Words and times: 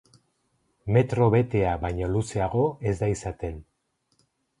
Metro 0.95 1.27
betea 1.35 1.73
baino 1.83 2.07
luzeago 2.13 2.63
ez 2.93 2.95
da 3.03 3.11
izaten. 3.13 3.61